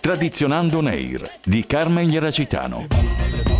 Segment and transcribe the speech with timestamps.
[0.00, 3.55] Tradizionando Neir di Carmen Ieracitano.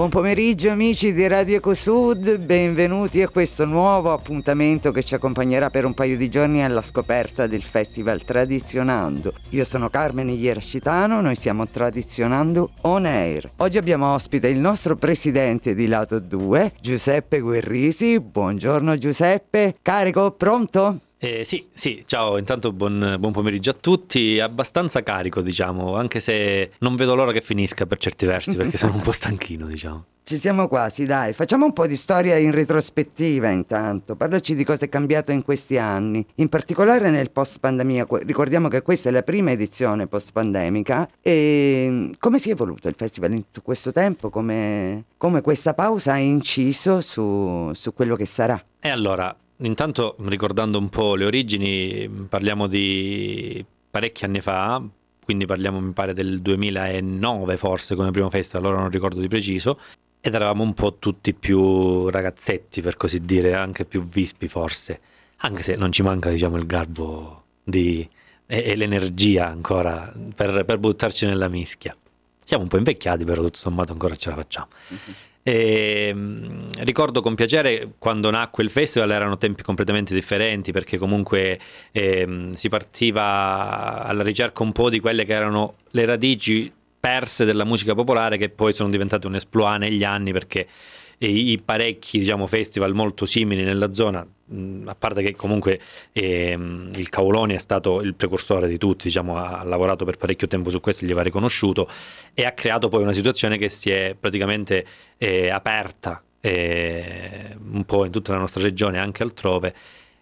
[0.00, 5.84] Buon pomeriggio amici di Radio Ecosud, benvenuti a questo nuovo appuntamento che ci accompagnerà per
[5.84, 9.34] un paio di giorni alla scoperta del Festival Tradizionando.
[9.50, 13.50] Io sono Carmen Iercitano, noi siamo Tradizionando On Air.
[13.56, 18.18] Oggi abbiamo ospite il nostro presidente di lato 2, Giuseppe Guerrisi.
[18.20, 21.00] Buongiorno Giuseppe, carico, pronto?
[21.22, 26.70] Eh, sì, sì, ciao, intanto buon, buon, pomeriggio a tutti, abbastanza carico diciamo, anche se
[26.78, 30.06] non vedo l'ora che finisca per certi versi perché sono un po' stanchino diciamo.
[30.24, 34.86] Ci siamo quasi, dai, facciamo un po' di storia in retrospettiva intanto, parlaci di cosa
[34.86, 39.22] è cambiato in questi anni, in particolare nel post pandemia, ricordiamo che questa è la
[39.22, 44.30] prima edizione post pandemica e come si è evoluto il festival in tutto questo tempo,
[44.30, 48.62] come, come questa pausa ha inciso su, su quello che sarà?
[48.78, 54.82] E allora, Intanto, ricordando un po' le origini, parliamo di parecchi anni fa,
[55.22, 59.78] quindi parliamo mi pare del 2009 forse come primo festival, allora non ricordo di preciso,
[60.20, 65.00] ed eravamo un po' tutti più ragazzetti per così dire, anche più vispi forse,
[65.38, 68.08] anche se non ci manca diciamo il garbo di,
[68.46, 71.94] e, e, l'energia ancora per, per, buttarci nella mischia.
[72.42, 74.68] Siamo un po' invecchiati però tutto sommato ancora ce la facciamo.
[74.92, 75.16] Mm-hmm.
[75.42, 81.58] E, mm, ricordo con piacere quando nacque il festival erano tempi completamente differenti perché comunque
[81.92, 87.64] eh, si partiva alla ricerca un po' di quelle che erano le radici perse della
[87.64, 90.68] musica popolare che poi sono diventate un esploit negli anni perché
[91.18, 94.26] i, i parecchi diciamo, festival molto simili nella zona
[94.84, 95.80] a parte che comunque
[96.12, 100.70] ehm, il Caoloni è stato il precursore di tutti, diciamo, ha lavorato per parecchio tempo
[100.70, 101.88] su questo, gli va riconosciuto
[102.34, 104.84] e ha creato poi una situazione che si è praticamente
[105.18, 109.74] eh, aperta eh, un po' in tutta la nostra regione e anche altrove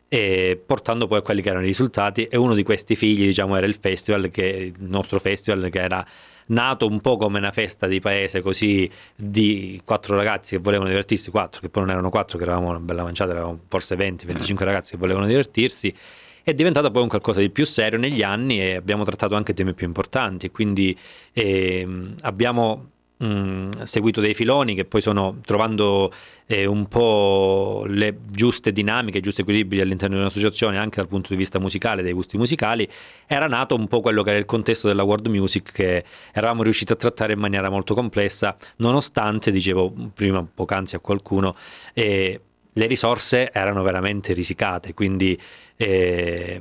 [0.09, 3.57] e portando poi a quelli che erano i risultati e uno di questi figli diciamo
[3.57, 6.05] era il festival che il nostro festival che era
[6.49, 11.31] nato un po' come una festa di paese così di quattro ragazzi che volevano divertirsi,
[11.31, 14.93] quattro che poi non erano quattro che eravamo una bella manciata, eravamo forse 20-25 ragazzi
[14.93, 15.95] che volevano divertirsi
[16.43, 19.75] è diventata poi un qualcosa di più serio negli anni e abbiamo trattato anche temi
[19.75, 20.97] più importanti, quindi
[21.35, 21.87] eh,
[22.23, 22.93] abbiamo
[23.23, 26.13] mm, seguito dei filoni che poi sono trovando
[26.47, 31.29] eh, un po' le giuste dinamiche, i giusti equilibri all'interno di un'associazione anche dal punto
[31.31, 32.89] di vista musicale, dei gusti musicali,
[33.27, 36.93] era nato un po' quello che era il contesto della world music che eravamo riusciti
[36.93, 41.57] a trattare in maniera molto complessa, nonostante, dicevo prima poc'anzi a qualcuno,
[41.93, 42.41] eh,
[42.73, 45.39] le risorse erano veramente risicate, quindi
[45.77, 46.61] eh,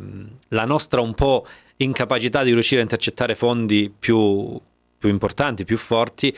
[0.50, 1.46] la nostra un po'
[1.78, 4.60] incapacità di riuscire a intercettare fondi più
[4.98, 6.36] più importanti, più forti,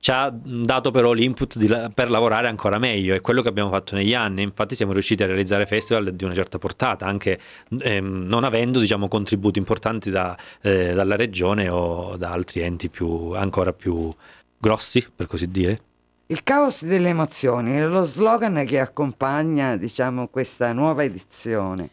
[0.00, 3.94] ci ha dato però l'input la- per lavorare ancora meglio, è quello che abbiamo fatto
[3.94, 7.38] negli anni, infatti siamo riusciti a realizzare festival di una certa portata, anche
[7.78, 13.32] ehm, non avendo diciamo, contributi importanti da, eh, dalla regione o da altri enti più,
[13.32, 14.10] ancora più
[14.56, 15.80] grossi, per così dire.
[16.26, 21.90] Il caos delle emozioni è lo slogan che accompagna diciamo, questa nuova edizione.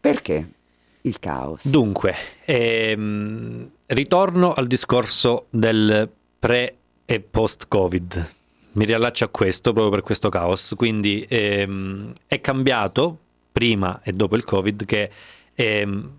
[0.00, 0.48] Perché
[1.02, 1.68] il caos?
[1.68, 2.14] Dunque,
[2.44, 8.34] ehm, ritorno al discorso del pre e post Covid.
[8.72, 10.74] Mi riallaccio a questo proprio per questo caos.
[10.76, 13.18] Quindi ehm, è cambiato
[13.50, 15.10] prima e dopo il Covid che
[15.58, 16.10] ehm,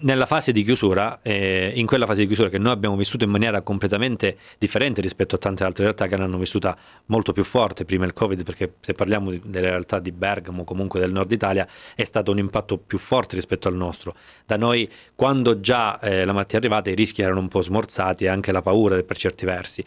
[0.00, 3.30] nella fase di chiusura, eh, in quella fase di chiusura che noi abbiamo vissuto in
[3.30, 6.76] maniera completamente differente rispetto a tante altre realtà che l'hanno vissuta
[7.06, 11.00] molto più forte prima del Covid, perché se parliamo di, delle realtà di Bergamo, comunque
[11.00, 14.14] del nord Italia, è stato un impatto più forte rispetto al nostro.
[14.44, 18.28] Da noi, quando già eh, la è arrivata, i rischi erano un po' smorzati e
[18.28, 19.82] anche la paura per certi versi.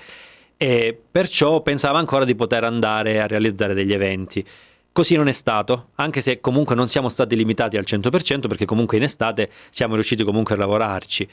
[0.57, 4.43] E perciò pensava ancora di poter andare a realizzare degli eventi.
[4.95, 8.95] Così non è stato, anche se comunque non siamo stati limitati al 100% perché comunque
[8.95, 11.27] in estate siamo riusciti comunque a lavorarci.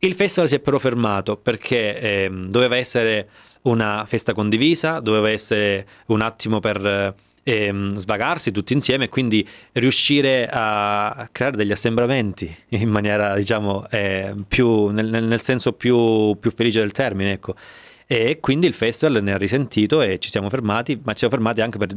[0.00, 3.28] Il festival si è però fermato perché eh, doveva essere
[3.62, 7.14] una festa condivisa, doveva essere un attimo per
[7.44, 14.34] eh, svagarsi tutti insieme e quindi riuscire a creare degli assembramenti in maniera diciamo eh,
[14.48, 17.54] più nel, nel senso più, più, felice del termine ecco
[18.06, 21.60] e quindi il festival ne ha risentito e ci siamo fermati, ma ci siamo fermati
[21.60, 21.94] anche per,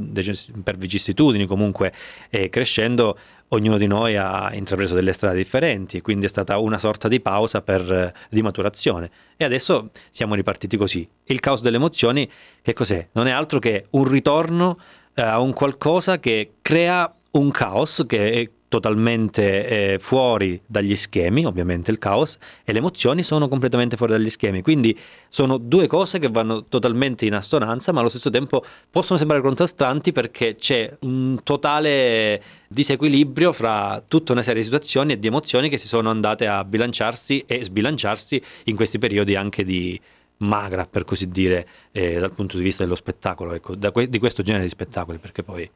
[0.63, 1.93] per vicissitudini comunque,
[2.29, 3.17] e crescendo
[3.49, 7.61] ognuno di noi ha intrapreso delle strade differenti, quindi è stata una sorta di pausa
[7.61, 11.07] per, di maturazione e adesso siamo ripartiti così.
[11.25, 12.29] Il caos delle emozioni
[12.61, 13.07] che cos'è?
[13.13, 14.79] Non è altro che un ritorno
[15.13, 21.91] eh, a un qualcosa che crea un caos che totalmente eh, fuori dagli schemi, ovviamente
[21.91, 24.61] il caos, e le emozioni sono completamente fuori dagli schemi.
[24.61, 29.41] Quindi sono due cose che vanno totalmente in assonanza, ma allo stesso tempo possono sembrare
[29.41, 35.67] contrastanti perché c'è un totale disequilibrio fra tutta una serie di situazioni e di emozioni
[35.67, 39.99] che si sono andate a bilanciarsi e sbilanciarsi in questi periodi anche di
[40.37, 44.43] magra, per così dire, eh, dal punto di vista dello spettacolo, ecco, que- di questo
[44.43, 45.69] genere di spettacoli, perché poi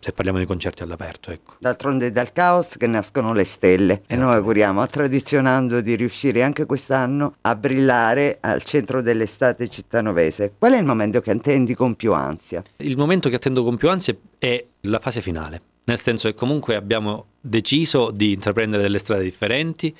[0.00, 1.30] se parliamo di concerti all'aperto.
[1.30, 1.54] Ecco.
[1.58, 6.66] D'altronde è dal caos che nascono le stelle e noi auguriamo Tradizionando di riuscire anche
[6.66, 10.54] quest'anno a brillare al centro dell'estate cittanovese.
[10.58, 12.62] Qual è il momento che attendi con più ansia?
[12.76, 16.76] Il momento che attendo con più ansia è la fase finale, nel senso che comunque
[16.76, 19.94] abbiamo deciso di intraprendere delle strade differenti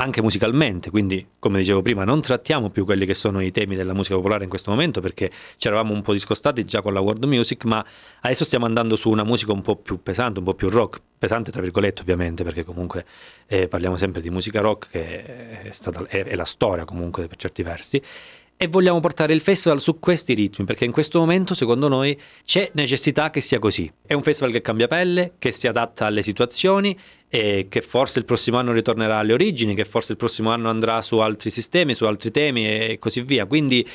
[0.00, 3.92] anche musicalmente, quindi come dicevo prima non trattiamo più quelli che sono i temi della
[3.92, 7.22] musica popolare in questo momento perché ci eravamo un po' discostati già con la world
[7.24, 7.84] music, ma
[8.22, 11.50] adesso stiamo andando su una musica un po' più pesante, un po' più rock, pesante
[11.50, 13.04] tra virgolette ovviamente perché comunque
[13.46, 17.36] eh, parliamo sempre di musica rock che è, stata, è, è la storia comunque per
[17.36, 18.02] certi versi
[18.62, 22.70] e vogliamo portare il festival su questi ritmi perché in questo momento secondo noi c'è
[22.74, 23.90] necessità che sia così.
[24.04, 26.94] È un festival che cambia pelle, che si adatta alle situazioni
[27.32, 31.00] e che forse il prossimo anno ritornerà alle origini, che forse il prossimo anno andrà
[31.00, 33.46] su altri sistemi, su altri temi e così via.
[33.46, 33.88] Quindi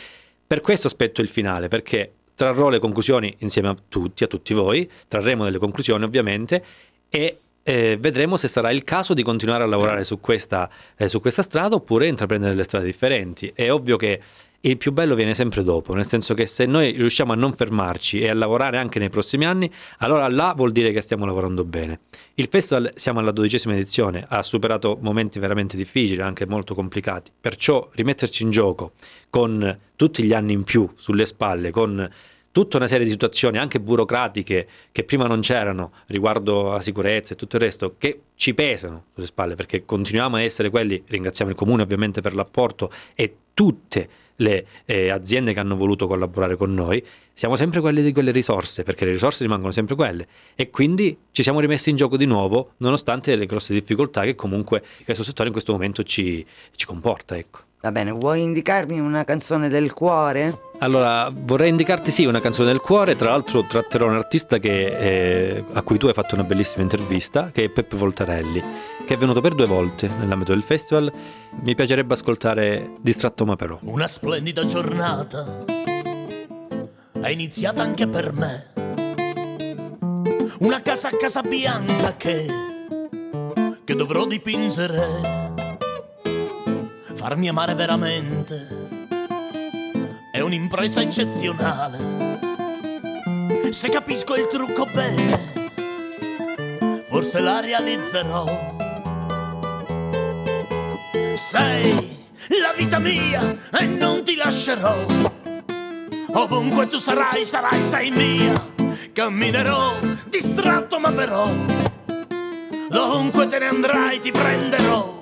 [0.48, 4.90] per questo aspetto il finale perché trarrò le conclusioni insieme a tutti, a tutti voi,
[5.08, 6.64] trarremo delle conclusioni ovviamente
[7.10, 11.20] e eh, vedremo se sarà il caso di continuare a lavorare su questa, eh, su
[11.20, 13.52] questa strada oppure intraprendere delle strade differenti.
[13.54, 14.22] È ovvio che
[14.70, 18.20] il più bello viene sempre dopo, nel senso che se noi riusciamo a non fermarci
[18.20, 22.02] e a lavorare anche nei prossimi anni, allora là vuol dire che stiamo lavorando bene.
[22.36, 27.90] Il festival, siamo alla dodicesima edizione, ha superato momenti veramente difficili, anche molto complicati, perciò
[27.94, 28.94] rimetterci in gioco
[29.30, 32.10] con tutti gli anni in più sulle spalle, con
[32.52, 37.36] tutta una serie di situazioni anche burocratiche che prima non c'erano riguardo alla sicurezza e
[37.36, 41.58] tutto il resto che ci pesano sulle spalle perché continuiamo a essere quelli, ringraziamo il
[41.58, 47.04] comune ovviamente per l'apporto e tutte le eh, aziende che hanno voluto collaborare con noi,
[47.34, 50.28] siamo sempre quelli di quelle risorse, perché le risorse rimangono sempre quelle.
[50.56, 54.84] E quindi ci siamo rimessi in gioco di nuovo, nonostante le grosse difficoltà che comunque
[55.04, 56.46] questo settore in questo momento ci,
[56.76, 57.36] ci comporta.
[57.36, 57.60] Ecco.
[57.82, 60.58] Va bene, vuoi indicarmi una canzone del cuore?
[60.80, 65.64] Allora, vorrei indicarti sì una canzone del cuore, tra l'altro tratterò un artista che, eh,
[65.72, 68.64] a cui tu hai fatto una bellissima intervista, che è Peppe Voltarelli,
[69.06, 71.12] che è venuto per due volte nell'ambito del festival.
[71.62, 73.78] Mi piacerebbe ascoltare Distratto ma però.
[73.84, 75.64] Una splendida giornata
[77.22, 78.74] è iniziata anche per me.
[80.60, 82.46] Una casa a casa bianca che,
[83.84, 85.44] che dovrò dipingere
[87.14, 88.68] farmi amare veramente
[90.32, 91.98] è un'impresa eccezionale.
[93.72, 95.40] Se capisco il trucco bene,
[97.08, 98.75] forse la realizzerò.
[101.56, 104.94] Sei la vita mia e non ti lascerò.
[106.34, 108.54] Ovunque tu sarai, sarai, sei mia.
[109.14, 109.94] Camminerò
[110.28, 111.50] distratto ma però.
[112.90, 115.16] Dovunque te ne andrai ti prenderò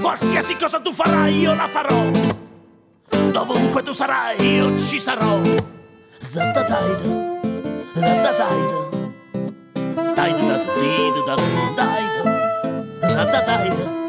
[0.00, 2.10] Qualsiasi cosa tu farai, io la farò.
[3.32, 5.40] Dovunque tu sarai, io ci sarò.
[6.20, 7.38] Zattataida,
[7.94, 8.78] zattataida.
[10.14, 11.34] Taida da tida da
[11.74, 12.22] daida.
[13.00, 14.03] Zattataida, zattataida.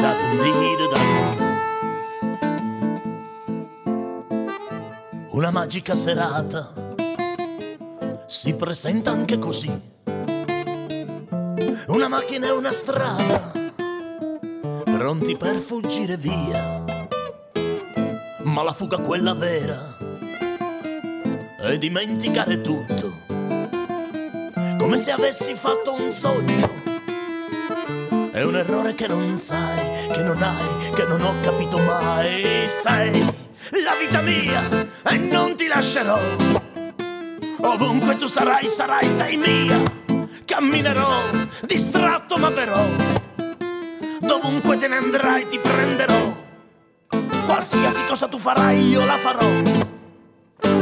[0.00, 1.00] Dida da dida da.
[5.32, 6.72] Una magica serata
[8.26, 9.70] si presenta anche così
[11.88, 13.52] una macchina e una strada,
[14.84, 16.82] pronti per fuggire via.
[18.44, 19.98] Ma la fuga quella vera
[21.60, 23.12] è dimenticare tutto,
[24.78, 26.79] come se avessi fatto un sogno.
[28.32, 32.68] È un errore che non sai, che non hai, che non ho capito mai.
[32.68, 33.20] Sei
[33.82, 36.18] la vita mia e non ti lascerò.
[37.58, 39.82] Ovunque tu sarai, sarai, sei mia.
[40.44, 41.22] Camminerò,
[41.62, 42.84] distratto ma però,
[44.20, 46.36] dovunque te ne andrai ti prenderò,
[47.46, 49.48] qualsiasi cosa tu farai io la farò,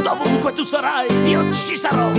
[0.01, 2.09] dovunque tu sarai io ci sarò,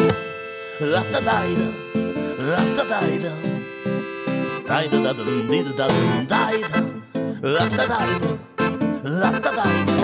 [4.70, 9.96] ダイダダダンディダダダンダイダラッタダイダラッタダイダ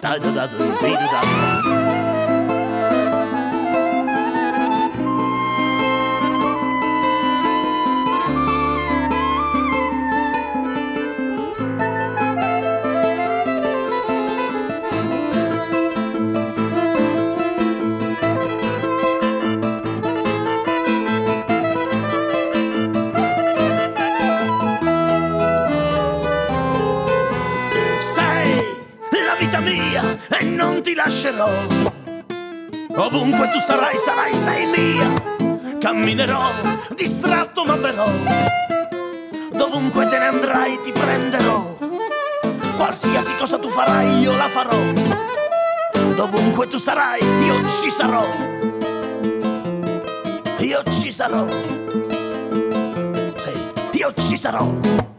[0.00, 1.91] ダイダダダンディダダダン。
[29.52, 29.64] Dum.
[29.64, 31.48] via e non ti lascerò.
[32.94, 35.78] Ovunque tu sarai, sarai, sei mia.
[35.78, 36.42] Camminerò,
[36.94, 38.06] distratto ma però.
[39.52, 41.76] Dovunque te ne andrai ti prenderò.
[42.76, 44.78] Qualsiasi cosa tu farai, io la farò.
[46.14, 48.26] Dovunque tu sarai, io ci sarò.
[50.58, 51.46] Io ci sarò.
[53.36, 53.52] Sì,
[53.92, 55.11] io ci sarò.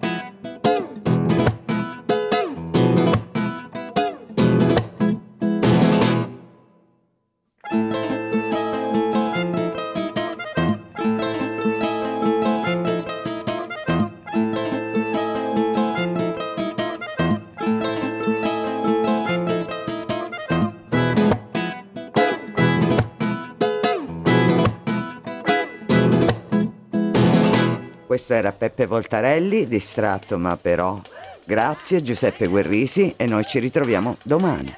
[28.13, 31.01] Questo era Peppe Voltarelli, distratto ma però.
[31.45, 34.71] Grazie Giuseppe Guerrisi e noi ci ritroviamo domani.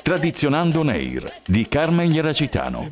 [0.00, 2.88] Tradizionando Neir di Carmen Ieracitano.